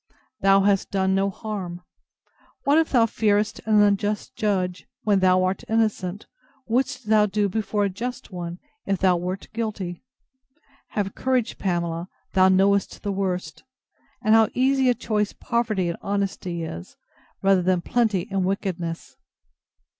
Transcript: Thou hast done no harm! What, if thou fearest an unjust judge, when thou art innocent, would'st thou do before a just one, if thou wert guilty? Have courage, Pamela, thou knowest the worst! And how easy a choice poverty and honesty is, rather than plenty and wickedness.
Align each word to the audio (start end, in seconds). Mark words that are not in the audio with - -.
Thou 0.39 0.61
hast 0.61 0.89
done 0.89 1.13
no 1.13 1.29
harm! 1.29 1.81
What, 2.63 2.79
if 2.79 2.89
thou 2.89 3.05
fearest 3.05 3.59
an 3.67 3.83
unjust 3.83 4.35
judge, 4.35 4.87
when 5.03 5.19
thou 5.19 5.43
art 5.43 5.63
innocent, 5.69 6.25
would'st 6.67 7.05
thou 7.07 7.27
do 7.27 7.47
before 7.47 7.83
a 7.85 7.89
just 7.89 8.31
one, 8.31 8.57
if 8.87 8.97
thou 8.97 9.15
wert 9.15 9.47
guilty? 9.53 10.01
Have 10.93 11.13
courage, 11.13 11.59
Pamela, 11.59 12.09
thou 12.33 12.49
knowest 12.49 13.03
the 13.03 13.11
worst! 13.11 13.63
And 14.23 14.33
how 14.33 14.49
easy 14.55 14.89
a 14.89 14.95
choice 14.95 15.33
poverty 15.33 15.87
and 15.87 15.99
honesty 16.01 16.63
is, 16.63 16.97
rather 17.43 17.61
than 17.61 17.81
plenty 17.81 18.27
and 18.31 18.43
wickedness. 18.43 19.17